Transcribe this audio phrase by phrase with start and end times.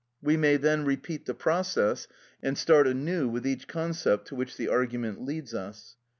[0.19, 2.07] We may then repeat the process,
[2.41, 5.95] and start anew with each concept to which the argument leads us.